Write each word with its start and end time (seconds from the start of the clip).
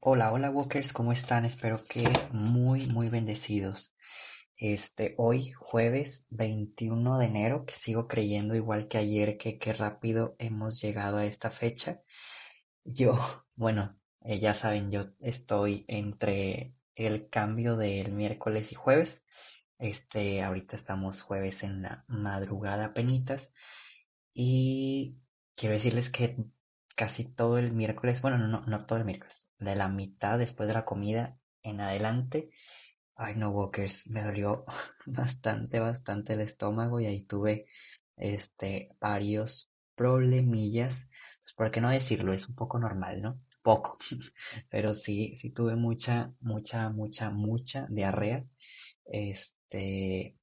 Hola, 0.00 0.32
hola 0.32 0.50
Walkers, 0.50 0.92
¿cómo 0.92 1.10
están? 1.10 1.44
Espero 1.44 1.82
que 1.82 2.04
muy, 2.30 2.86
muy 2.86 3.10
bendecidos. 3.10 3.96
Este, 4.56 5.14
hoy, 5.18 5.50
jueves 5.50 6.24
21 6.30 7.18
de 7.18 7.26
enero, 7.26 7.64
que 7.66 7.74
sigo 7.74 8.06
creyendo 8.06 8.54
igual 8.54 8.86
que 8.86 8.98
ayer 8.98 9.36
que 9.36 9.58
qué 9.58 9.72
rápido 9.72 10.36
hemos 10.38 10.80
llegado 10.80 11.16
a 11.16 11.24
esta 11.24 11.50
fecha. 11.50 12.00
Yo, 12.84 13.18
bueno, 13.56 13.98
eh, 14.22 14.38
ya 14.38 14.54
saben, 14.54 14.92
yo 14.92 15.06
estoy 15.18 15.84
entre 15.88 16.74
el 16.94 17.28
cambio 17.28 17.76
del 17.76 18.12
miércoles 18.12 18.70
y 18.70 18.76
jueves. 18.76 19.24
Este, 19.80 20.42
ahorita 20.44 20.76
estamos 20.76 21.22
jueves 21.22 21.64
en 21.64 21.82
la 21.82 22.04
madrugada 22.06 22.94
penitas. 22.94 23.52
Y 24.32 25.16
quiero 25.56 25.74
decirles 25.74 26.08
que 26.08 26.36
casi 26.98 27.24
todo 27.24 27.58
el 27.58 27.72
miércoles, 27.72 28.22
bueno, 28.22 28.38
no, 28.38 28.62
no, 28.66 28.78
todo 28.84 28.98
el 28.98 29.04
miércoles, 29.04 29.48
de 29.60 29.76
la 29.76 29.88
mitad 29.88 30.36
después 30.36 30.66
de 30.68 30.74
la 30.74 30.84
comida 30.84 31.38
en 31.62 31.80
adelante, 31.80 32.50
ay 33.14 33.36
no, 33.36 33.50
Walkers, 33.50 34.08
me 34.08 34.22
dolió 34.24 34.64
bastante, 35.06 35.78
bastante 35.78 36.32
el 36.34 36.40
estómago 36.40 36.98
y 37.00 37.06
ahí 37.06 37.22
tuve, 37.22 37.66
este, 38.16 38.90
varios 39.00 39.70
problemillas, 39.94 41.06
pues 41.44 41.54
por 41.56 41.70
qué 41.70 41.80
no 41.80 41.90
decirlo, 41.90 42.32
es 42.32 42.48
un 42.48 42.56
poco 42.56 42.80
normal, 42.80 43.22
¿no? 43.22 43.40
Poco, 43.62 43.96
pero 44.70 44.92
sí, 44.92 45.36
sí 45.36 45.50
tuve 45.50 45.76
mucha, 45.76 46.34
mucha, 46.40 46.88
mucha, 46.90 47.30
mucha 47.30 47.86
diarrea, 47.90 48.44
este, 49.06 50.36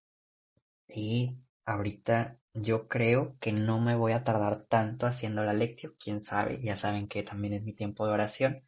y 0.87 1.35
ahorita 1.65 2.39
yo 2.53 2.87
creo 2.87 3.35
que 3.39 3.51
no 3.51 3.81
me 3.81 3.95
voy 3.95 4.13
a 4.13 4.23
tardar 4.23 4.65
tanto 4.65 5.07
haciendo 5.07 5.43
la 5.43 5.53
lectio, 5.53 5.95
quién 5.99 6.21
sabe, 6.21 6.61
ya 6.63 6.75
saben 6.75 7.07
que 7.07 7.23
también 7.23 7.53
es 7.53 7.63
mi 7.63 7.73
tiempo 7.73 8.05
de 8.05 8.13
oración, 8.13 8.63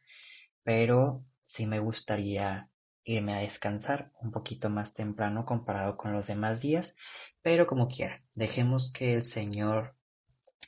pero 0.63 1.23
sí 1.43 1.65
me 1.65 1.79
gustaría 1.79 2.69
irme 3.03 3.33
a 3.35 3.39
descansar 3.39 4.11
un 4.21 4.31
poquito 4.31 4.69
más 4.69 4.93
temprano 4.93 5.45
comparado 5.45 5.95
con 5.95 6.11
los 6.11 6.27
demás 6.27 6.61
días, 6.61 6.95
pero 7.41 7.65
como 7.65 7.87
quiera, 7.87 8.21
dejemos 8.35 8.91
que 8.91 9.13
el 9.13 9.23
Señor 9.23 9.95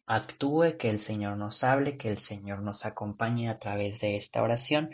actúe, 0.06 0.78
que 0.78 0.88
el 0.88 1.00
Señor 1.00 1.38
nos 1.38 1.64
hable, 1.64 1.98
que 1.98 2.10
el 2.10 2.20
Señor 2.20 2.62
nos 2.62 2.86
acompañe 2.86 3.50
a 3.50 3.60
través 3.60 4.00
de 4.00 4.16
esta 4.16 4.42
oración 4.42 4.92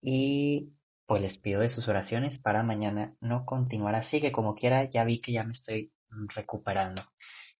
y 0.00 0.72
pues 1.06 1.22
les 1.22 1.38
pido 1.38 1.60
de 1.60 1.68
sus 1.68 1.88
oraciones 1.88 2.38
para 2.38 2.62
mañana 2.62 3.14
no 3.20 3.44
continuar 3.44 3.96
así, 3.96 4.20
que 4.20 4.32
como 4.32 4.54
quiera 4.54 4.84
ya 4.84 5.04
vi 5.04 5.20
que 5.20 5.32
ya 5.32 5.44
me 5.44 5.52
estoy 5.52 5.92
recuperando. 6.34 7.02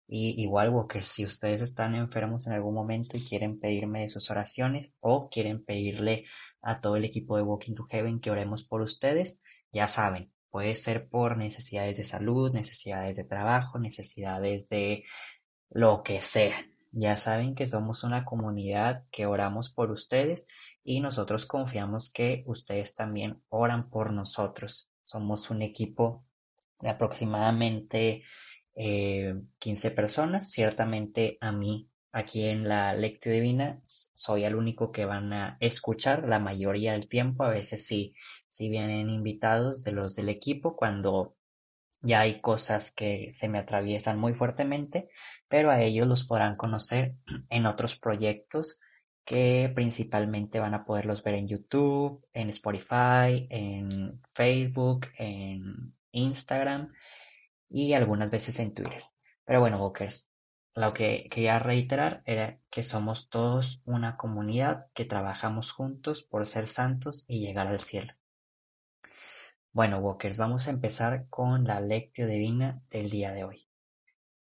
Y 0.07 0.41
igual, 0.41 0.69
Walker, 0.69 1.03
si 1.03 1.25
ustedes 1.25 1.61
están 1.61 1.93
enfermos 1.95 2.47
en 2.47 2.53
algún 2.53 2.73
momento 2.73 3.17
y 3.17 3.25
quieren 3.25 3.59
pedirme 3.59 4.01
de 4.01 4.09
sus 4.09 4.29
oraciones 4.31 4.91
o 5.01 5.29
quieren 5.29 5.63
pedirle 5.63 6.25
a 6.61 6.79
todo 6.79 6.95
el 6.95 7.05
equipo 7.05 7.35
de 7.35 7.43
Walking 7.43 7.75
to 7.75 7.85
Heaven 7.89 8.19
que 8.21 8.31
oremos 8.31 8.63
por 8.63 8.81
ustedes, 8.81 9.41
ya 9.71 9.87
saben, 9.87 10.31
puede 10.49 10.75
ser 10.75 11.09
por 11.09 11.37
necesidades 11.37 11.97
de 11.97 12.03
salud, 12.03 12.53
necesidades 12.53 13.15
de 13.15 13.25
trabajo, 13.25 13.79
necesidades 13.79 14.69
de 14.69 15.03
lo 15.69 16.03
que 16.03 16.21
sea. 16.21 16.65
Ya 16.91 17.17
saben 17.17 17.53
que 17.53 17.67
somos 17.67 18.03
una 18.03 18.23
comunidad 18.23 19.03
que 19.11 19.25
oramos 19.25 19.69
por 19.69 19.91
ustedes 19.91 20.47
y 20.83 21.01
nosotros 21.01 21.45
confiamos 21.45 22.11
que 22.11 22.43
ustedes 22.47 22.95
también 22.95 23.41
oran 23.49 23.89
por 23.89 24.13
nosotros. 24.13 24.89
Somos 25.01 25.49
un 25.49 25.61
equipo 25.61 26.23
de 26.79 26.89
aproximadamente 26.89 28.23
eh, 28.75 29.35
15 29.59 29.91
personas. 29.91 30.51
Ciertamente 30.51 31.37
a 31.41 31.51
mí, 31.51 31.89
aquí 32.11 32.45
en 32.45 32.67
la 32.67 32.93
Lectio 32.93 33.31
Divina, 33.31 33.81
soy 33.83 34.43
el 34.43 34.55
único 34.55 34.91
que 34.91 35.05
van 35.05 35.33
a 35.33 35.57
escuchar 35.59 36.27
la 36.27 36.39
mayoría 36.39 36.93
del 36.93 37.07
tiempo. 37.09 37.43
A 37.43 37.49
veces 37.49 37.85
sí, 37.85 38.13
sí 38.49 38.69
vienen 38.69 39.09
invitados 39.09 39.83
de 39.83 39.91
los 39.91 40.15
del 40.15 40.29
equipo 40.29 40.75
cuando 40.75 41.35
ya 42.01 42.21
hay 42.21 42.39
cosas 42.41 42.91
que 42.91 43.31
se 43.33 43.49
me 43.49 43.57
atraviesan 43.57 44.19
muy 44.19 44.33
fuertemente, 44.33 45.09
pero 45.47 45.71
a 45.71 45.81
ellos 45.81 46.07
los 46.07 46.25
podrán 46.25 46.55
conocer 46.55 47.15
en 47.49 47.65
otros 47.65 47.97
proyectos 47.97 48.79
que 49.25 49.71
principalmente 49.75 50.59
van 50.59 50.73
a 50.73 50.85
poderlos 50.85 51.21
ver 51.21 51.33
en 51.33 51.47
YouTube, 51.47 52.25
en 52.33 52.49
Spotify, 52.49 53.47
en 53.49 54.19
Facebook, 54.21 55.07
en 55.17 55.96
Instagram 56.17 56.93
y 57.69 57.93
algunas 57.93 58.31
veces 58.31 58.59
en 58.59 58.73
Twitter. 58.73 59.03
Pero 59.45 59.59
bueno, 59.59 59.81
Walkers, 59.81 60.29
lo 60.75 60.93
que 60.93 61.27
quería 61.31 61.59
reiterar 61.59 62.21
era 62.25 62.59
que 62.69 62.83
somos 62.83 63.29
todos 63.29 63.81
una 63.85 64.17
comunidad 64.17 64.87
que 64.93 65.05
trabajamos 65.05 65.71
juntos 65.71 66.21
por 66.21 66.45
ser 66.45 66.67
santos 66.67 67.25
y 67.27 67.39
llegar 67.39 67.67
al 67.67 67.79
cielo. 67.79 68.13
Bueno, 69.71 69.99
Walkers, 69.99 70.37
vamos 70.37 70.67
a 70.67 70.71
empezar 70.71 71.27
con 71.29 71.65
la 71.65 71.79
lectio 71.81 72.27
divina 72.27 72.81
del 72.89 73.09
día 73.09 73.31
de 73.31 73.43
hoy. 73.43 73.67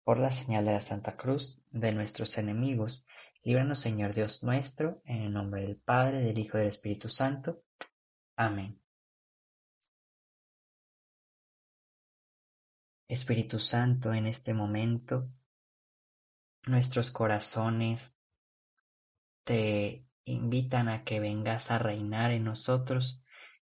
Por 0.03 0.19
la 0.19 0.29
señal 0.29 0.65
de 0.65 0.73
la 0.73 0.81
Santa 0.81 1.17
Cruz 1.17 1.61
de 1.71 1.91
nuestros 1.91 2.37
enemigos, 2.37 3.07
líbranos 3.43 3.79
Señor 3.79 4.13
Dios 4.13 4.43
nuestro, 4.43 5.01
en 5.05 5.23
el 5.23 5.33
nombre 5.33 5.63
del 5.63 5.77
Padre, 5.77 6.21
del 6.21 6.37
Hijo 6.37 6.57
y 6.57 6.61
del 6.61 6.69
Espíritu 6.69 7.09
Santo. 7.09 7.63
Amén. 8.35 8.84
Espíritu 13.07 13.59
Santo, 13.59 14.13
en 14.13 14.25
este 14.25 14.53
momento, 14.53 15.29
nuestros 16.65 17.11
corazones 17.11 18.15
te 19.43 20.05
invitan 20.25 20.89
a 20.89 21.03
que 21.03 21.19
vengas 21.19 21.69
a 21.69 21.77
reinar 21.77 22.31
en 22.31 22.43
nosotros, 22.45 23.21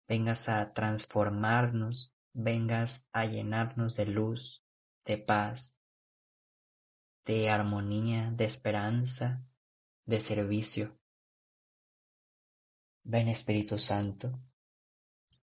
vengas 0.06 0.48
a 0.50 0.72
transformarnos, 0.74 2.12
vengas 2.34 3.08
a 3.12 3.24
llenarnos 3.24 3.96
de 3.96 4.06
luz, 4.06 4.62
de 5.06 5.16
paz, 5.16 5.78
de 7.24 7.48
armonía, 7.48 8.30
de 8.32 8.44
esperanza, 8.44 9.42
de 10.04 10.20
servicio. 10.20 10.98
Ven 13.04 13.28
Espíritu 13.28 13.78
Santo 13.78 14.38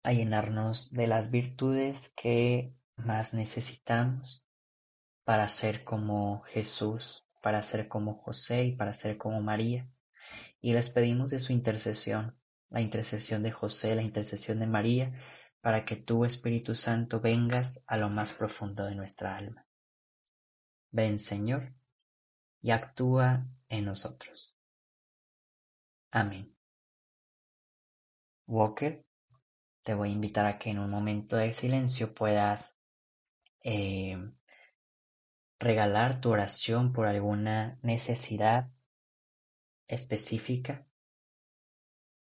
a 0.03 0.13
llenarnos 0.13 0.91
de 0.91 1.07
las 1.07 1.29
virtudes 1.29 2.13
que 2.15 2.73
más 3.05 3.33
necesitamos 3.33 4.43
para 5.23 5.47
ser 5.49 5.83
como 5.83 6.41
Jesús, 6.41 7.25
para 7.41 7.61
ser 7.61 7.87
como 7.87 8.15
José 8.15 8.63
y 8.65 8.75
para 8.75 8.93
ser 8.93 9.17
como 9.17 9.41
María. 9.41 9.89
Y 10.61 10.73
les 10.73 10.89
pedimos 10.89 11.31
de 11.31 11.39
su 11.39 11.53
intercesión, 11.53 12.37
la 12.69 12.81
intercesión 12.81 13.43
de 13.43 13.51
José, 13.51 13.95
la 13.95 14.03
intercesión 14.03 14.59
de 14.59 14.67
María, 14.67 15.13
para 15.61 15.85
que 15.85 15.95
tú, 15.95 16.25
Espíritu 16.25 16.75
Santo, 16.75 17.19
vengas 17.19 17.81
a 17.85 17.97
lo 17.97 18.09
más 18.09 18.33
profundo 18.33 18.85
de 18.85 18.95
nuestra 18.95 19.35
alma. 19.35 19.65
Ven, 20.91 21.19
Señor, 21.19 21.73
y 22.61 22.71
actúa 22.71 23.45
en 23.69 23.85
nosotros. 23.85 24.57
Amén. 26.11 26.53
Walker, 28.47 29.05
te 29.83 29.93
voy 29.93 30.09
a 30.09 30.13
invitar 30.13 30.45
a 30.45 30.59
que 30.59 30.69
en 30.69 30.79
un 30.79 30.89
momento 30.89 31.37
de 31.37 31.53
silencio 31.53 32.13
puedas 32.13 32.75
eh, 33.63 34.17
regalar 35.59 36.21
tu 36.21 36.31
oración 36.31 36.93
por 36.93 37.07
alguna 37.07 37.79
necesidad 37.83 38.69
específica 39.87 40.87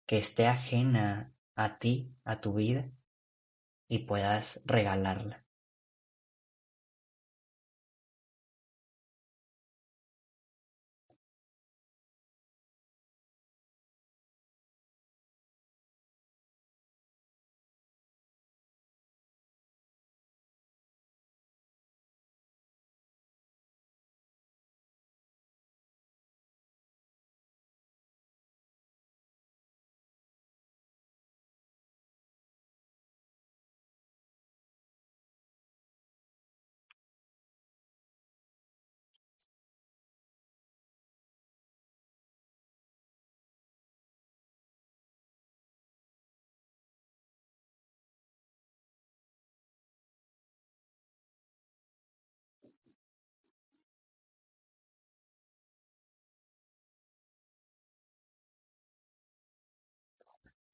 que 0.06 0.18
esté 0.18 0.48
ajena 0.48 1.34
a 1.56 1.80
ti, 1.80 2.16
a 2.24 2.40
tu 2.40 2.54
vida, 2.54 2.90
y 3.90 4.00
puedas 4.00 4.62
regalarla. 4.66 5.47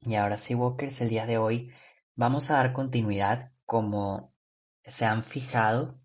Y 0.05 0.15
ahora 0.15 0.37
sí, 0.37 0.53
Walkers, 0.53 0.99
el 0.99 1.09
día 1.09 1.25
de 1.25 1.37
hoy 1.37 1.71
vamos 2.15 2.51
a 2.51 2.55
dar 2.55 2.73
continuidad 2.73 3.53
como 3.65 4.33
se 4.83 5.05
han 5.05 5.23
fijado, 5.23 5.97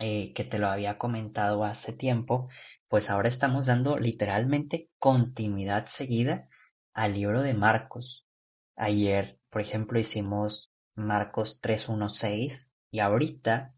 eh, 0.00 0.32
que 0.34 0.42
te 0.42 0.58
lo 0.58 0.68
había 0.68 0.98
comentado 0.98 1.62
hace 1.62 1.92
tiempo, 1.92 2.48
pues 2.88 3.10
ahora 3.10 3.28
estamos 3.28 3.66
dando 3.66 3.96
literalmente 3.98 4.90
continuidad 4.98 5.86
seguida 5.86 6.48
al 6.94 7.14
libro 7.14 7.42
de 7.42 7.54
Marcos. 7.54 8.26
Ayer, 8.74 9.38
por 9.50 9.60
ejemplo, 9.60 10.00
hicimos 10.00 10.72
Marcos 10.96 11.60
3.1.6 11.62 12.68
y 12.90 12.98
ahorita 12.98 13.72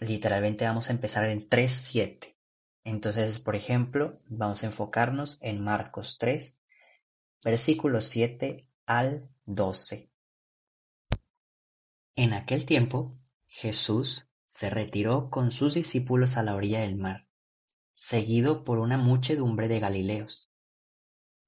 literalmente 0.00 0.66
vamos 0.66 0.90
a 0.90 0.92
empezar 0.92 1.24
en 1.30 1.48
3.7. 1.48 2.36
Entonces, 2.84 3.40
por 3.40 3.56
ejemplo, 3.56 4.18
vamos 4.28 4.62
a 4.62 4.66
enfocarnos 4.66 5.38
en 5.40 5.64
Marcos 5.64 6.18
3, 6.18 6.60
versículos 7.42 8.04
7 8.06 8.65
al 8.86 9.28
12. 9.46 10.08
En 12.14 12.32
aquel 12.32 12.64
tiempo, 12.66 13.18
Jesús 13.48 14.28
se 14.46 14.70
retiró 14.70 15.28
con 15.28 15.50
sus 15.50 15.74
discípulos 15.74 16.36
a 16.36 16.44
la 16.44 16.54
orilla 16.54 16.80
del 16.80 16.96
mar, 16.96 17.26
seguido 17.90 18.62
por 18.64 18.78
una 18.78 18.96
muchedumbre 18.96 19.66
de 19.66 19.80
Galileos. 19.80 20.50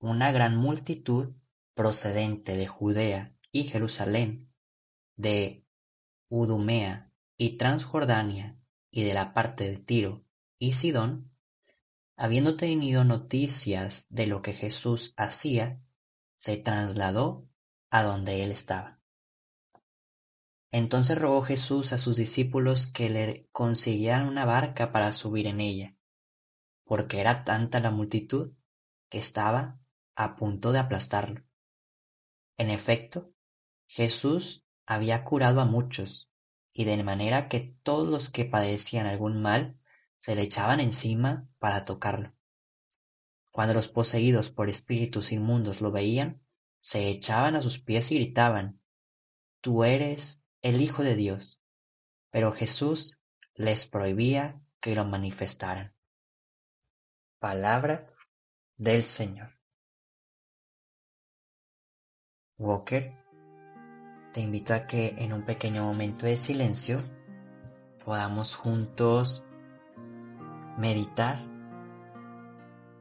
Una 0.01 0.33
gran 0.33 0.57
multitud 0.57 1.35
procedente 1.75 2.57
de 2.57 2.67
Judea 2.67 3.33
y 3.53 3.65
Jerusalén, 3.65 4.53
de 5.17 5.65
Udumea 6.29 7.13
y 7.37 7.57
Transjordania 7.57 8.59
y 8.91 9.05
de 9.05 9.15
la 9.15 9.33
parte 9.33 9.71
de 9.71 9.79
Tiro 9.79 10.19
y 10.59 10.73
Sidón, 10.73 11.31
habiendo 12.17 12.57
tenido 12.57 13.05
noticias 13.05 14.07
de 14.09 14.27
lo 14.27 14.43
que 14.43 14.55
Jesús 14.55 15.15
hacía, 15.17 15.81
se 16.39 16.57
trasladó 16.57 17.49
a 17.91 18.05
donde 18.05 18.45
él 18.45 18.53
estaba. 18.53 19.01
Entonces 20.71 21.19
rogó 21.19 21.43
Jesús 21.43 21.93
a 21.93 21.99
sus 21.99 22.17
discípulos 22.17 22.87
que 22.87 23.11
le 23.11 23.49
consiguieran 23.51 24.29
una 24.29 24.45
barca 24.45 24.93
para 24.93 25.11
subir 25.13 25.49
en 25.49 25.61
ella, 25.61 25.97
porque 26.85 27.21
era 27.21 27.45
tanta 27.45 27.81
la 27.81 27.91
multitud 27.91 28.53
que 29.11 29.19
estaba 29.19 29.81
a 30.15 30.37
punto 30.37 30.71
de 30.71 30.79
aplastarlo. 30.79 31.43
En 32.57 32.71
efecto, 32.71 33.35
Jesús 33.87 34.65
había 34.87 35.25
curado 35.25 35.61
a 35.61 35.65
muchos, 35.65 36.31
y 36.73 36.85
de 36.85 37.03
manera 37.03 37.49
que 37.49 37.75
todos 37.83 38.07
los 38.07 38.31
que 38.31 38.45
padecían 38.45 39.07
algún 39.07 39.43
mal 39.43 39.77
se 40.19 40.37
le 40.37 40.43
echaban 40.43 40.79
encima 40.79 41.49
para 41.59 41.85
tocarlo. 41.85 42.33
Cuando 43.59 43.75
los 43.75 43.89
poseídos 43.89 44.51
por 44.51 44.69
espíritus 44.69 45.33
inmundos 45.33 45.81
lo 45.81 45.91
veían, 45.91 46.41
se 46.79 47.09
echaban 47.09 47.57
a 47.57 47.61
sus 47.61 47.81
pies 47.81 48.13
y 48.13 48.15
gritaban, 48.15 48.81
Tú 49.61 49.83
eres 49.83 50.41
el 50.63 50.81
Hijo 50.81 51.03
de 51.03 51.17
Dios. 51.17 51.61
Pero 52.31 52.53
Jesús 52.53 53.19
les 53.57 53.89
prohibía 53.89 54.63
que 54.79 54.95
lo 54.95 55.05
manifestaran. 55.05 55.93
Palabra 57.41 58.15
del 58.77 59.03
Señor. 59.03 59.59
Walker, 62.59 63.13
te 64.35 64.41
invito 64.41 64.73
a 64.73 64.87
que 64.87 65.17
en 65.19 65.33
un 65.33 65.45
pequeño 65.45 65.83
momento 65.83 66.27
de 66.27 66.37
silencio 66.37 67.01
podamos 68.05 68.55
juntos 68.55 69.45
meditar 70.79 71.58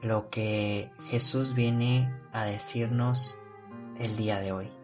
lo 0.02 0.30
que 0.30 0.92
Jesús 1.10 1.54
viene 1.54 2.14
a 2.32 2.46
decirnos 2.46 3.38
el 4.00 4.16
día 4.16 4.40
de 4.40 4.52
hoy. 4.52 4.77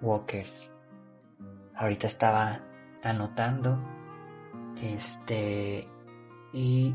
Walkers. 0.00 0.70
Ahorita 1.74 2.06
estaba 2.06 2.60
anotando 3.02 3.78
este 4.82 5.88
y 6.52 6.94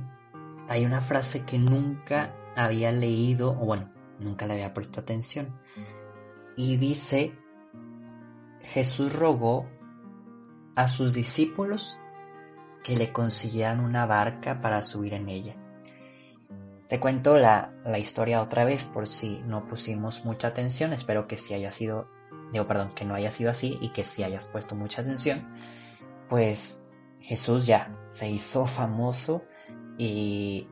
hay 0.68 0.86
una 0.86 1.02
frase 1.02 1.46
que 1.46 1.58
nunca 1.58 2.34
había 2.56 2.92
leído 2.92 3.52
o 3.52 3.66
bueno, 3.66 3.92
nunca 4.20 4.48
le 4.48 4.54
había 4.54 4.74
puesto 4.74 5.00
atención 5.00 5.60
y 6.56 6.78
dice 6.78 7.38
Jesús 8.64 9.14
rogó 9.14 9.70
a 10.76 10.88
sus 10.88 11.14
discípulos 11.14 12.00
que 12.84 12.96
le 12.96 13.12
consiguieran 13.12 13.80
una 13.80 14.06
barca 14.06 14.62
para 14.62 14.82
subir 14.82 15.14
en 15.14 15.30
ella. 15.30 15.56
Te 16.88 17.00
cuento 17.00 17.38
la, 17.38 17.74
la, 17.84 17.98
historia 17.98 18.44
otra 18.44 18.64
vez 18.64 18.86
por 18.86 19.08
si 19.08 19.40
no 19.40 19.66
pusimos 19.66 20.24
mucha 20.24 20.50
atención, 20.50 20.94
espero 20.94 21.28
que 21.28 21.38
sí 21.38 21.56
haya 21.56 21.72
sido 21.72 22.08
digo, 22.52 22.68
perdón, 22.68 22.90
que 22.96 23.06
no 23.06 23.16
haya 23.16 23.32
sido 23.32 23.50
así 23.50 23.78
y 23.82 23.90
que 23.90 24.04
si 24.04 24.24
hayas 24.24 24.48
puesto 24.48 24.76
mucha 24.76 25.02
atención, 25.02 25.54
pues 26.30 26.82
Jesús 27.20 27.66
ya 27.66 27.98
se 28.06 28.30
hizo 28.30 28.66
famoso 28.66 29.44
y 29.98 30.68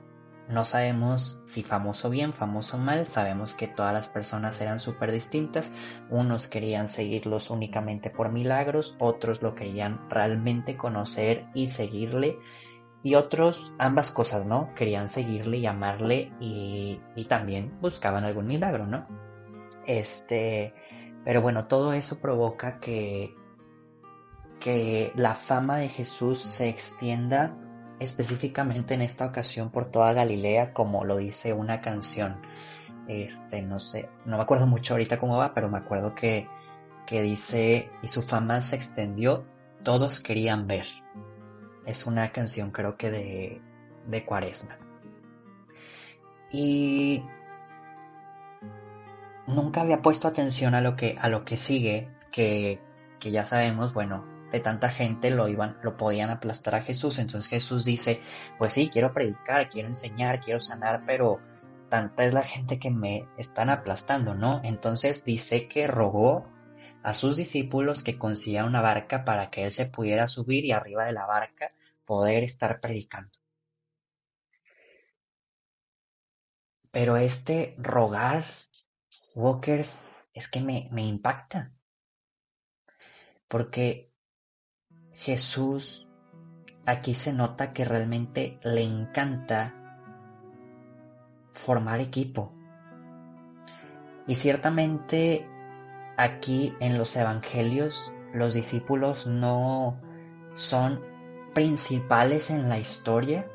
no 0.50 0.66
sabemos 0.66 1.42
si 1.46 1.64
famoso 1.64 2.10
bien, 2.10 2.34
famoso 2.34 2.78
mal, 2.78 3.08
sabemos 3.08 3.56
que 3.56 3.68
todas 3.68 3.94
las 3.94 4.10
personas 4.10 4.60
eran 4.62 4.80
súper 4.80 5.12
distintas, 5.12 5.74
unos 6.10 6.48
querían 6.48 6.90
seguirlos 6.90 7.50
únicamente 7.50 8.10
por 8.10 8.32
milagros, 8.32 8.96
otros 9.00 9.42
lo 9.42 9.56
querían 9.56 10.10
realmente 10.10 10.76
conocer 10.76 11.46
y 11.54 11.70
seguirle, 11.70 12.38
y 13.04 13.16
otros 13.16 13.74
ambas 13.80 14.12
cosas, 14.12 14.46
¿no? 14.46 14.74
Querían 14.76 15.10
seguirle 15.10 15.58
y 15.58 15.66
amarle 15.66 16.32
y, 16.40 17.02
y 17.16 17.26
también 17.26 17.80
buscaban 17.82 18.24
algún 18.24 18.48
milagro, 18.48 18.86
¿no? 18.86 19.08
Este, 19.86 20.74
pero 21.26 21.42
bueno, 21.42 21.68
todo 21.68 21.94
eso 21.94 22.20
provoca 22.20 22.80
que, 22.80 23.36
que 24.60 25.12
la 25.16 25.34
fama 25.34 25.78
de 25.78 25.90
Jesús 25.90 26.40
se 26.40 26.70
extienda 26.70 27.56
específicamente 28.00 28.94
en 28.94 29.02
esta 29.02 29.26
ocasión 29.26 29.70
por 29.70 29.86
toda 29.86 30.14
Galilea, 30.14 30.74
como 30.74 31.06
lo 31.06 31.18
dice 31.18 31.54
una 31.54 31.82
canción. 31.82 32.42
Este, 33.08 33.62
no 33.62 33.80
sé, 33.80 34.10
no 34.26 34.38
me 34.38 34.44
acuerdo 34.44 34.68
mucho 34.68 34.94
ahorita 34.94 35.20
cómo 35.20 35.38
va, 35.38 35.54
pero 35.54 35.70
me 35.70 35.78
acuerdo 35.78 36.16
que, 36.16 36.48
que 37.06 37.22
dice, 37.22 37.90
y 38.02 38.08
su 38.08 38.22
fama 38.24 38.62
se 38.62 38.76
extendió, 38.76 39.46
todos 39.84 40.22
querían 40.22 40.68
ver. 40.68 40.88
Es 41.86 42.06
una 42.06 42.32
canción 42.32 42.72
creo 42.72 42.98
que 42.98 43.12
de, 43.12 43.62
de 44.08 44.26
Cuaresma. 44.26 44.78
Y 46.52 47.24
nunca 49.48 49.82
había 49.82 50.02
puesto 50.02 50.28
atención 50.28 50.76
a 50.76 50.82
lo 50.82 50.96
que, 50.96 51.16
a 51.20 51.30
lo 51.30 51.46
que 51.46 51.58
sigue, 51.58 52.10
que, 52.32 52.82
que 53.20 53.32
ya 53.32 53.46
sabemos, 53.46 53.94
bueno, 53.94 54.26
de 54.52 54.60
tanta 54.60 54.90
gente 54.90 55.32
lo 55.32 55.48
iban, 55.48 55.78
lo 55.82 55.98
podían 55.98 56.30
aplastar 56.30 56.76
a 56.76 56.84
Jesús. 56.84 57.20
Entonces 57.20 57.50
Jesús 57.50 57.86
dice, 57.86 58.22
pues 58.58 58.74
sí, 58.74 58.90
quiero 58.90 59.14
predicar, 59.14 59.70
quiero 59.70 59.88
enseñar, 59.88 60.40
quiero 60.40 60.60
sanar, 60.60 61.04
pero 61.06 61.40
tanta 61.90 62.26
es 62.26 62.34
la 62.34 62.44
gente 62.44 62.80
que 62.80 62.92
me 62.92 63.28
están 63.38 63.70
aplastando, 63.70 64.36
¿no? 64.36 64.62
Entonces 64.64 65.26
dice 65.26 65.68
que 65.68 65.88
rogó 65.88 66.48
a 67.04 67.14
sus 67.14 67.36
discípulos 67.36 68.04
que 68.04 68.18
consiguieran 68.18 68.68
una 68.68 68.82
barca 68.82 69.26
para 69.26 69.50
que 69.50 69.66
él 69.66 69.72
se 69.72 69.86
pudiera 69.86 70.28
subir 70.28 70.66
y 70.66 70.72
arriba 70.72 71.06
de 71.06 71.14
la 71.14 71.26
barca 71.26 71.70
poder 72.06 72.44
estar 72.44 72.80
predicando. 72.80 73.32
Pero 76.92 77.18
este 77.18 77.76
rogar, 77.78 78.46
Walkers, 79.36 80.00
es 80.34 80.48
que 80.48 80.62
me, 80.62 80.88
me 80.92 81.06
impacta. 81.06 81.74
Porque 83.48 84.12
Jesús 85.14 86.08
aquí 86.86 87.16
se 87.16 87.34
nota 87.34 87.74
que 87.74 87.86
realmente 87.86 88.60
le 88.64 88.82
encanta 88.82 89.74
formar 91.52 92.02
equipo. 92.02 92.54
Y 94.28 94.36
ciertamente 94.36 95.48
aquí 96.18 96.74
en 96.80 96.98
los 96.98 97.16
evangelios 97.16 98.12
los 98.34 98.54
discípulos 98.54 99.28
no 99.28 100.00
son 100.56 101.02
principales 101.54 102.50
en 102.50 102.70
la 102.70 102.80
historia. 102.80 103.48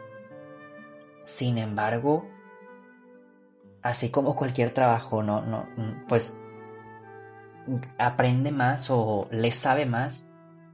Sin 1.25 1.59
embargo, 1.59 2.27
así 3.83 4.11
como 4.11 4.37
cualquier 4.37 4.73
trabajo, 4.73 5.23
no, 5.23 5.43
no, 5.43 5.69
pues 6.09 6.41
aprende 7.99 8.51
más 8.51 8.91
o 8.91 9.29
le 9.31 9.51
sabe 9.51 9.87
más 9.87 10.29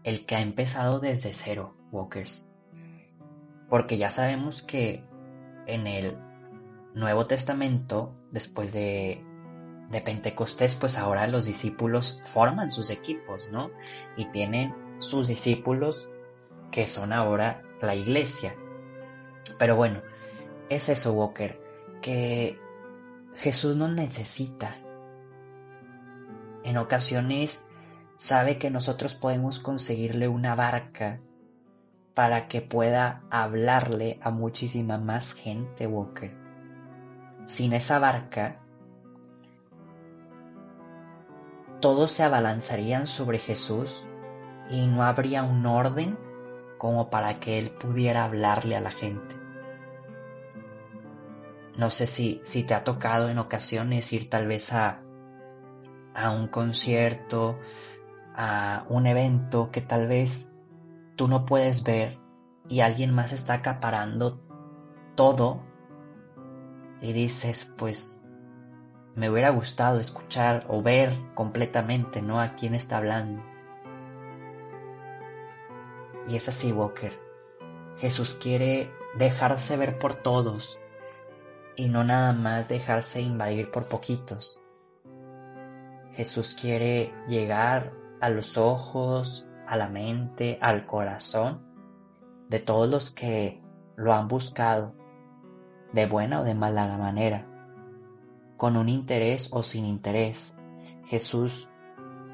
el 0.05 0.27
que 0.27 0.37
ha 0.37 0.41
empezado 0.41 1.01
desde 1.01 1.33
cero, 1.35 1.75
Walkers. 1.91 2.47
Porque 3.69 3.97
ya 3.97 4.11
sabemos 4.11 4.63
que 4.63 5.05
en 5.67 5.87
el 5.87 6.19
Nuevo 6.95 7.27
Testamento, 7.27 8.15
después 8.31 8.73
de, 8.73 9.25
de 9.91 10.01
Pentecostés, 10.01 10.75
pues 10.75 10.99
ahora 10.99 11.27
los 11.27 11.47
discípulos 11.47 12.21
forman 12.25 12.71
sus 12.71 12.91
equipos, 12.91 13.51
¿no? 13.51 13.71
Y 14.17 14.27
tienen 14.27 14.75
sus 14.99 15.29
discípulos 15.29 16.09
que 16.71 16.87
son 16.87 17.13
ahora 17.13 17.63
la 17.81 17.95
iglesia. 17.95 18.55
Pero 19.59 19.77
bueno, 19.77 20.03
es 20.69 20.89
eso, 20.89 21.13
Walker, 21.13 21.61
que 22.01 22.59
Jesús 23.37 23.77
nos 23.77 23.91
necesita. 23.91 24.77
En 26.63 26.79
ocasiones 26.79 27.65
sabe 28.17 28.59
que 28.59 28.71
nosotros 28.71 29.15
podemos 29.15 29.59
conseguirle 29.59 30.29
una 30.29 30.55
barca 30.55 31.21
para 32.15 32.47
que 32.47 32.63
pueda 32.63 33.23
hablarle 33.31 34.19
a 34.23 34.31
muchísima 34.31 34.99
más 34.99 35.35
gente, 35.35 35.87
Walker. 35.87 36.33
Sin 37.45 37.73
esa 37.73 37.99
barca, 37.99 38.61
todos 41.81 42.13
se 42.13 42.23
abalanzarían 42.23 43.07
sobre 43.07 43.39
Jesús 43.39 44.07
y 44.71 44.87
no 44.87 45.03
habría 45.03 45.43
un 45.43 45.67
orden 45.67 46.17
como 46.79 47.11
para 47.11 47.41
que 47.41 47.59
Él 47.59 47.71
pudiera 47.73 48.25
hablarle 48.25 48.77
a 48.77 48.81
la 48.81 48.91
gente. 48.91 49.44
No 51.77 51.91
sé 51.91 52.07
si, 52.07 52.41
si 52.45 52.63
te 52.63 52.75
ha 52.75 52.85
tocado 52.85 53.29
en 53.29 53.39
ocasiones 53.39 54.13
ir 54.13 54.31
tal 54.31 54.47
vez 54.47 54.73
a, 54.73 55.03
a 56.15 56.31
un 56.31 56.49
concierto, 56.49 57.59
a 58.35 58.85
un 58.89 59.07
evento 59.07 59.71
que 59.71 59.81
tal 59.81 60.07
vez 60.07 60.53
tú 61.17 61.29
no 61.29 61.45
puedes 61.45 61.85
ver 61.85 62.19
y 62.69 62.81
alguien 62.81 63.13
más 63.13 63.33
está 63.33 63.55
acaparando 63.55 64.41
todo 65.17 65.63
y 67.01 67.13
dices, 67.13 67.73
pues 67.77 68.23
me 69.15 69.31
hubiera 69.31 69.51
gustado 69.51 70.01
escuchar 70.01 70.65
o 70.69 70.83
ver 70.83 71.11
completamente, 71.35 72.23
¿no? 72.23 72.41
A 72.41 72.55
quién 72.55 72.75
está 72.75 72.97
hablando. 72.97 73.43
Y 76.27 76.37
es 76.37 76.49
así, 76.49 76.73
Walker. 76.73 77.13
Jesús 77.97 78.37
quiere 78.41 78.91
dejarse 79.17 79.77
ver 79.77 79.99
por 79.99 80.15
todos, 80.15 80.81
y 81.77 81.89
no 81.89 82.05
nada 82.05 82.33
más 82.33 82.69
dejarse 82.69 83.21
invadir 83.21 83.71
por 83.71 83.89
poquitos. 83.89 84.61
Jesús 86.13 86.57
quiere 86.61 87.13
llegar 87.29 87.93
a 88.21 88.31
los 88.31 88.57
ojos, 88.57 89.47
a 89.67 89.77
la 89.77 89.89
mente, 89.89 90.59
al 90.61 90.87
corazón 90.87 91.63
de 92.49 92.61
todos 92.61 92.89
los 92.89 93.11
que 93.11 93.61
lo 93.97 94.13
han 94.13 94.29
buscado, 94.29 94.95
de 95.93 96.07
buena 96.07 96.41
o 96.41 96.45
de 96.45 96.55
mala 96.55 96.97
manera, 96.99 97.47
con 98.57 98.77
un 98.77 98.89
interés 98.89 99.51
o 99.53 99.63
sin 99.63 99.85
interés. 99.85 100.57
Jesús 101.07 101.69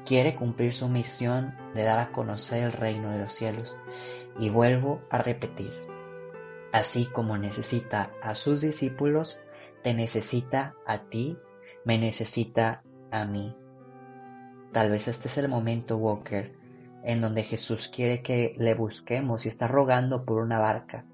quiere 0.05 0.35
cumplir 0.35 0.73
su 0.73 0.87
misión 0.87 1.55
de 1.73 1.83
dar 1.83 1.99
a 1.99 2.11
conocer 2.11 2.63
el 2.63 2.71
reino 2.71 3.09
de 3.09 3.19
los 3.19 3.33
cielos. 3.33 3.77
Y 4.39 4.49
vuelvo 4.49 5.01
a 5.09 5.17
repetir, 5.19 5.71
Así 6.71 7.05
como 7.05 7.37
necesita 7.37 8.11
a 8.21 8.35
sus 8.35 8.61
discípulos, 8.61 9.41
te 9.83 9.93
necesita 9.93 10.75
a 10.85 11.03
ti, 11.09 11.37
me 11.85 11.97
necesita 11.97 12.83
a 13.11 13.25
mí. 13.25 13.55
Tal 14.71 14.91
vez 14.91 15.07
este 15.07 15.27
es 15.27 15.37
el 15.37 15.49
momento, 15.49 15.97
Walker, 15.97 16.55
en 17.03 17.21
donde 17.21 17.43
Jesús 17.43 17.89
quiere 17.89 18.21
que 18.21 18.55
le 18.57 18.73
busquemos 18.73 19.45
y 19.45 19.49
está 19.49 19.67
rogando 19.67 20.23
por 20.23 20.41
una 20.41 20.59
barca. 20.59 21.05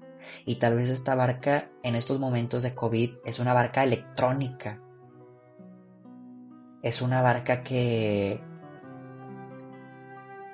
Y 0.44 0.56
tal 0.56 0.76
vez 0.76 0.90
esta 0.90 1.14
barca 1.14 1.70
en 1.82 1.94
estos 1.94 2.18
momentos 2.18 2.62
de 2.62 2.74
COVID 2.74 3.16
es 3.24 3.38
una 3.38 3.54
barca 3.54 3.82
electrónica. 3.82 4.80
Es 6.82 7.02
una 7.02 7.20
barca 7.20 7.62
que 7.62 8.40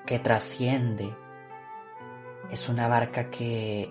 que 0.07 0.19
trasciende. 0.19 1.15
Es 2.51 2.69
una 2.69 2.89
barca 2.89 3.31
que 3.31 3.91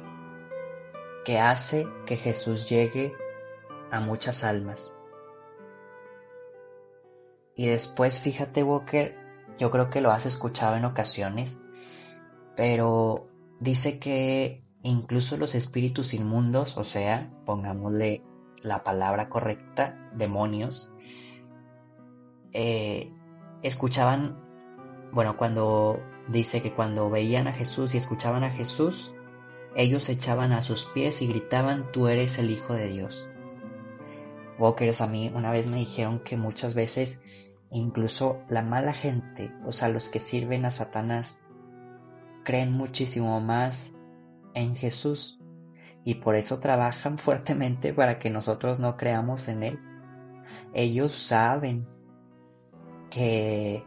que 1.23 1.39
hace 1.39 1.87
que 2.05 2.17
Jesús 2.17 2.69
llegue 2.69 3.13
a 3.91 3.99
muchas 3.99 4.43
almas. 4.43 4.95
Y 7.55 7.67
después, 7.67 8.19
fíjate 8.19 8.63
Walker, 8.63 9.15
yo 9.57 9.69
creo 9.69 9.89
que 9.89 10.01
lo 10.01 10.11
has 10.11 10.25
escuchado 10.25 10.75
en 10.75 10.85
ocasiones, 10.85 11.61
pero 12.55 13.27
dice 13.59 13.99
que 13.99 14.63
incluso 14.81 15.37
los 15.37 15.55
espíritus 15.55 16.13
inmundos, 16.13 16.77
o 16.77 16.83
sea, 16.83 17.31
pongámosle 17.45 18.23
la 18.61 18.83
palabra 18.83 19.29
correcta, 19.29 20.09
demonios, 20.15 20.91
eh, 22.53 23.11
escuchaban, 23.61 24.39
bueno, 25.11 25.37
cuando 25.37 25.99
dice 26.27 26.61
que 26.61 26.73
cuando 26.73 27.09
veían 27.09 27.47
a 27.47 27.53
Jesús 27.53 27.93
y 27.93 27.97
escuchaban 27.97 28.43
a 28.43 28.51
Jesús, 28.51 29.13
ellos 29.75 30.03
se 30.03 30.13
echaban 30.13 30.51
a 30.51 30.61
sus 30.61 30.85
pies 30.85 31.21
y 31.21 31.27
gritaban, 31.27 31.91
tú 31.91 32.07
eres 32.07 32.37
el 32.37 32.51
Hijo 32.51 32.73
de 32.73 32.87
Dios. 32.87 33.29
Walkers 34.59 35.01
a 35.01 35.07
mí 35.07 35.31
una 35.33 35.51
vez 35.51 35.67
me 35.67 35.77
dijeron 35.77 36.19
que 36.19 36.37
muchas 36.37 36.73
veces 36.73 37.19
incluso 37.71 38.39
la 38.49 38.61
mala 38.61 38.93
gente, 38.93 39.51
o 39.65 39.71
sea, 39.71 39.89
los 39.89 40.09
que 40.09 40.19
sirven 40.19 40.65
a 40.65 40.71
Satanás, 40.71 41.39
creen 42.43 42.71
muchísimo 42.71 43.39
más 43.41 43.93
en 44.53 44.75
Jesús 44.75 45.39
y 46.05 46.15
por 46.15 46.35
eso 46.35 46.59
trabajan 46.59 47.17
fuertemente 47.17 47.93
para 47.93 48.19
que 48.19 48.29
nosotros 48.29 48.79
no 48.79 48.95
creamos 48.95 49.47
en 49.47 49.63
Él. 49.63 49.79
Ellos 50.73 51.15
saben 51.15 51.87
que, 53.09 53.83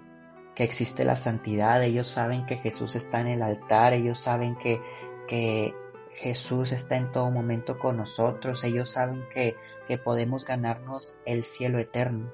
que 0.55 0.65
existe 0.65 1.05
la 1.05 1.17
santidad, 1.17 1.83
ellos 1.83 2.09
saben 2.09 2.47
que 2.47 2.57
Jesús 2.57 2.97
está 2.97 3.21
en 3.21 3.29
el 3.29 3.43
altar, 3.43 3.93
ellos 3.93 4.19
saben 4.19 4.57
que 4.57 4.81
que 5.27 5.75
Jesús 6.15 6.73
está 6.73 6.97
en 6.97 7.13
todo 7.13 7.31
momento 7.31 7.79
con 7.79 7.99
nosotros, 7.99 8.65
ellos 8.65 8.91
saben 8.91 9.25
que, 9.33 9.57
que 9.87 9.99
podemos 9.99 10.45
ganarnos 10.45 11.19
el 11.27 11.45
cielo 11.45 11.79
eterno. 11.79 12.33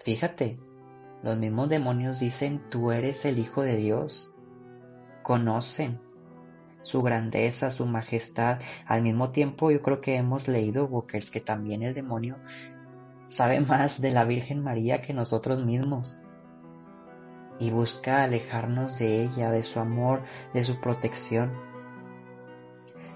Fíjate, 0.00 0.58
los 1.22 1.38
mismos 1.38 1.68
demonios 1.68 2.18
dicen, 2.18 2.60
tú 2.68 2.90
eres 2.90 3.24
el 3.24 3.38
Hijo 3.38 3.62
de 3.62 3.76
Dios. 3.76 4.32
Conocen 5.22 6.00
su 6.82 7.02
grandeza, 7.02 7.70
su 7.70 7.86
majestad. 7.86 8.58
Al 8.86 9.02
mismo 9.02 9.30
tiempo, 9.30 9.70
yo 9.70 9.82
creo 9.82 10.00
que 10.00 10.16
hemos 10.16 10.48
leído, 10.48 10.86
Walkers, 10.86 11.30
que 11.30 11.40
también 11.40 11.82
el 11.82 11.94
demonio 11.94 12.38
sabe 13.24 13.60
más 13.68 14.00
de 14.00 14.10
la 14.10 14.24
Virgen 14.24 14.62
María 14.62 15.00
que 15.00 15.14
nosotros 15.14 15.64
mismos. 15.64 16.20
Y 17.58 17.70
busca 17.70 18.24
alejarnos 18.24 18.98
de 18.98 19.22
ella, 19.22 19.50
de 19.50 19.62
su 19.62 19.78
amor, 19.78 20.22
de 20.52 20.64
su 20.64 20.80
protección. 20.80 21.52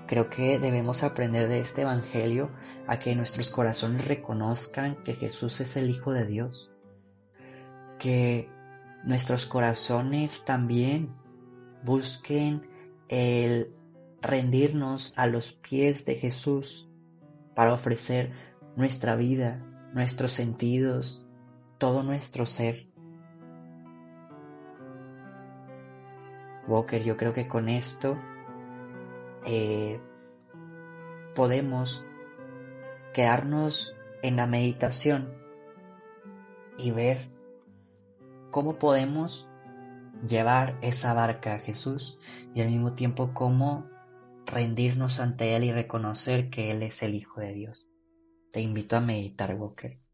Creo 0.06 0.30
que 0.30 0.60
debemos 0.60 1.02
aprender 1.02 1.48
de 1.48 1.58
este 1.58 1.82
Evangelio 1.82 2.50
a 2.86 2.98
que 2.98 3.16
nuestros 3.16 3.50
corazones 3.50 4.06
reconozcan 4.06 5.02
que 5.02 5.14
Jesús 5.14 5.60
es 5.60 5.76
el 5.76 5.90
Hijo 5.90 6.12
de 6.12 6.24
Dios. 6.24 6.70
Que 7.98 8.48
nuestros 9.04 9.46
corazones 9.46 10.44
también 10.44 11.12
busquen 11.82 12.68
el 13.08 13.72
rendirnos 14.22 15.12
a 15.16 15.26
los 15.26 15.52
pies 15.52 16.04
de 16.04 16.14
Jesús 16.14 16.88
para 17.56 17.72
ofrecer 17.72 18.32
nuestra 18.76 19.16
vida, 19.16 19.64
nuestros 19.92 20.30
sentidos, 20.30 21.26
todo 21.78 22.04
nuestro 22.04 22.46
ser. 22.46 22.86
Walker, 26.68 27.02
yo 27.02 27.16
creo 27.16 27.32
que 27.32 27.48
con 27.48 27.68
esto 27.68 28.16
eh, 29.46 30.00
podemos 31.34 32.04
quedarnos 33.14 33.94
en 34.22 34.36
la 34.36 34.46
meditación 34.46 35.32
y 36.78 36.90
ver 36.90 37.30
cómo 38.50 38.74
podemos 38.74 39.48
llevar 40.26 40.78
esa 40.82 41.14
barca 41.14 41.54
a 41.54 41.58
Jesús 41.58 42.18
y 42.54 42.60
al 42.62 42.68
mismo 42.68 42.94
tiempo 42.94 43.32
cómo 43.34 43.86
rendirnos 44.46 45.20
ante 45.20 45.56
Él 45.56 45.64
y 45.64 45.72
reconocer 45.72 46.50
que 46.50 46.70
Él 46.70 46.82
es 46.82 47.02
el 47.02 47.14
Hijo 47.14 47.40
de 47.40 47.52
Dios. 47.52 47.88
Te 48.52 48.60
invito 48.60 48.96
a 48.96 49.00
meditar, 49.00 49.54
Walker. 49.54 50.05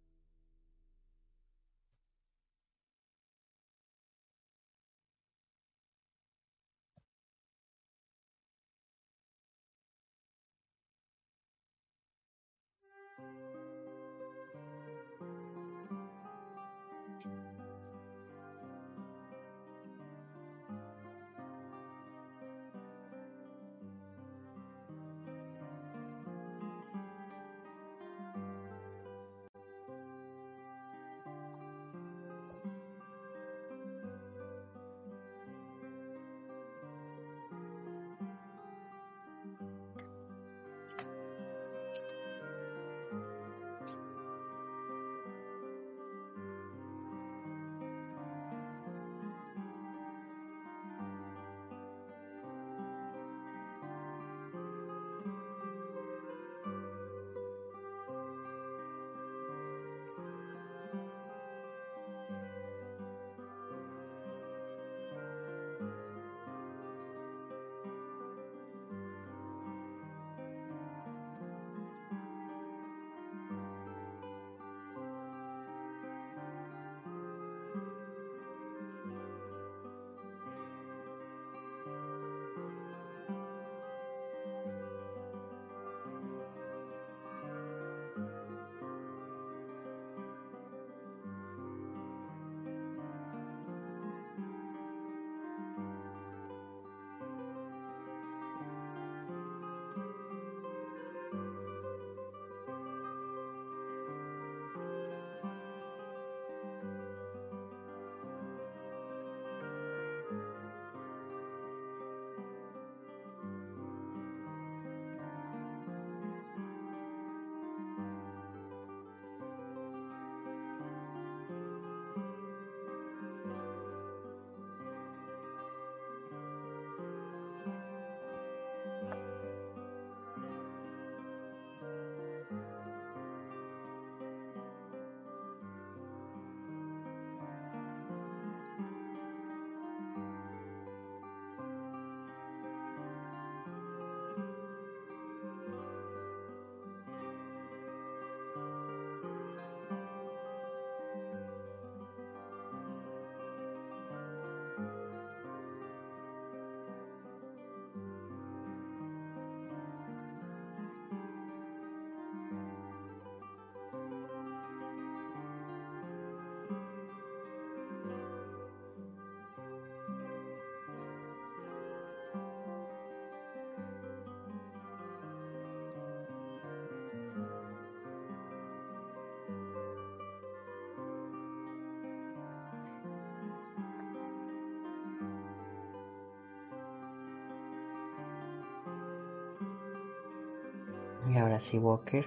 Y 191.29 191.39
ahora 191.39 191.61
sí, 191.61 191.79
Walker, 191.79 192.27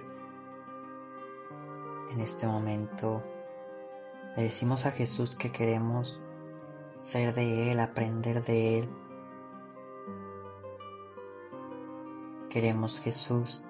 en 2.10 2.20
este 2.20 2.46
momento 2.46 3.22
le 4.36 4.44
decimos 4.44 4.86
a 4.86 4.90
Jesús 4.90 5.36
que 5.36 5.52
queremos 5.52 6.20
ser 6.96 7.34
de 7.34 7.70
Él, 7.70 7.80
aprender 7.80 8.44
de 8.44 8.78
Él. 8.78 8.88
Queremos, 12.48 13.00
Jesús, 13.00 13.66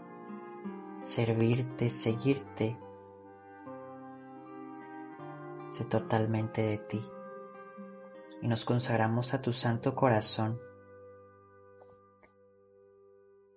servirte, 1.00 1.90
seguirte. 1.90 2.78
Sé 5.68 5.84
totalmente 5.84 6.62
de 6.62 6.78
ti. 6.78 7.04
Y 8.42 8.48
nos 8.48 8.64
consagramos 8.64 9.34
a 9.34 9.42
tu 9.42 9.52
santo 9.52 9.94
corazón. 9.94 10.60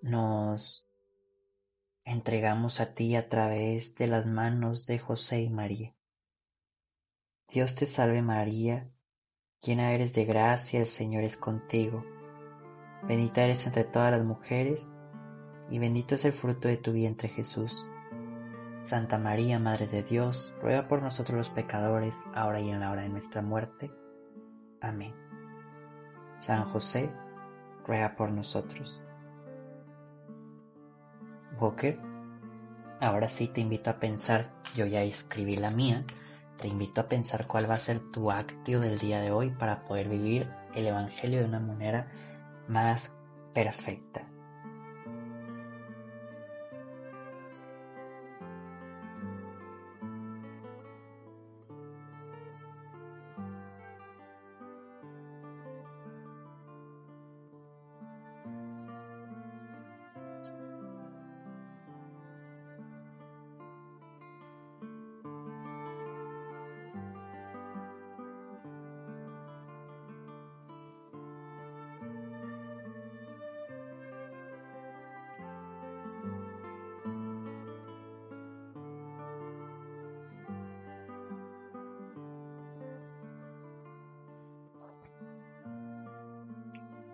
Nos 0.01 0.88
entregamos 2.09 2.79
a 2.79 2.95
ti 2.95 3.15
a 3.15 3.29
través 3.29 3.93
de 3.95 4.07
las 4.07 4.25
manos 4.25 4.87
de 4.87 4.97
José 4.97 5.41
y 5.41 5.49
María. 5.49 5.93
Dios 7.47 7.75
te 7.75 7.85
salve 7.85 8.23
María, 8.23 8.89
llena 9.61 9.93
eres 9.93 10.13
de 10.13 10.25
gracia, 10.25 10.79
el 10.79 10.87
Señor 10.87 11.23
es 11.23 11.37
contigo. 11.37 12.03
Bendita 13.03 13.43
eres 13.43 13.65
entre 13.67 13.83
todas 13.83 14.11
las 14.11 14.25
mujeres, 14.25 14.89
y 15.69 15.77
bendito 15.77 16.15
es 16.15 16.25
el 16.25 16.33
fruto 16.33 16.67
de 16.67 16.77
tu 16.77 16.93
vientre 16.93 17.29
Jesús. 17.29 17.87
Santa 18.81 19.19
María, 19.19 19.59
Madre 19.59 19.87
de 19.87 20.01
Dios, 20.01 20.55
ruega 20.61 20.87
por 20.87 21.03
nosotros 21.03 21.37
los 21.37 21.49
pecadores, 21.51 22.23
ahora 22.33 22.59
y 22.59 22.69
en 22.69 22.79
la 22.79 22.91
hora 22.91 23.03
de 23.03 23.09
nuestra 23.09 23.43
muerte. 23.43 23.91
Amén. 24.81 25.13
San 26.39 26.65
José, 26.69 27.11
ruega 27.85 28.15
por 28.15 28.31
nosotros. 28.31 28.99
Ahora 33.01 33.29
sí 33.29 33.47
te 33.47 33.61
invito 33.61 33.89
a 33.89 33.99
pensar, 33.99 34.49
yo 34.75 34.85
ya 34.85 35.01
escribí 35.03 35.55
la 35.55 35.71
mía, 35.71 36.03
te 36.57 36.67
invito 36.67 37.01
a 37.01 37.07
pensar 37.07 37.47
cuál 37.47 37.69
va 37.69 37.73
a 37.73 37.77
ser 37.77 37.99
tu 38.11 38.31
acto 38.31 38.79
del 38.79 38.97
día 38.97 39.19
de 39.19 39.31
hoy 39.31 39.49
para 39.51 39.83
poder 39.85 40.09
vivir 40.09 40.49
el 40.75 40.87
Evangelio 40.87 41.39
de 41.39 41.45
una 41.45 41.59
manera 41.59 42.11
más 42.67 43.15
perfecta. 43.53 44.27